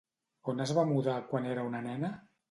On 0.53 0.63
es 0.63 0.71
va 0.77 0.85
mudar 0.91 1.17
quan 1.33 1.49
era 1.51 1.67
una 1.67 1.83
nena? 1.89 2.11